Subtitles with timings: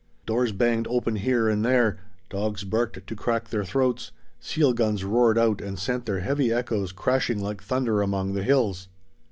[0.25, 1.99] Doors banged open here and there;
[2.31, 6.91] dogs barked to crack their throats; seal guns roared out and sent their heavy echoes
[6.91, 8.87] crashing like thunder among the hills.